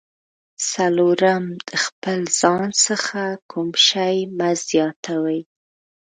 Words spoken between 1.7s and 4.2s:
خپل ځان څخه کوم شی